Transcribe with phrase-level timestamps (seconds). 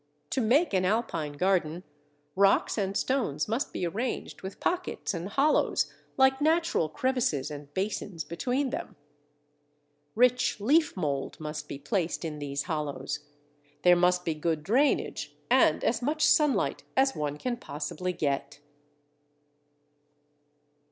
[0.31, 1.83] To make an Alpine garden,
[2.35, 8.23] rocks and stones must be arranged with pockets and hollows, like natural crevices and basins,
[8.23, 8.95] between them.
[10.15, 13.19] Rich leaf mould must be placed in these hollows.
[13.83, 18.59] There must be good drainage, and as much sunlight as one can possibly get.